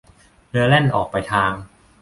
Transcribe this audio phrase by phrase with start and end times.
[0.49, 1.51] เรือแล่นออกไปทาง